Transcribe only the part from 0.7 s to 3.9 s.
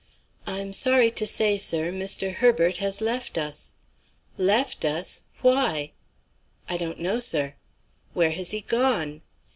sorry to say, sir, Mr. Herbert has left us."